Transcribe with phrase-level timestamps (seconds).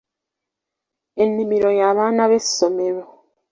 [1.23, 3.03] Ennimiro y'abaana b'essomero